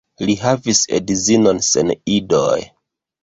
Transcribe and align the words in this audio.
Li 0.27 0.35
havis 0.45 0.79
edzinon 0.99 1.61
sen 1.69 1.93
idoj. 2.17 2.59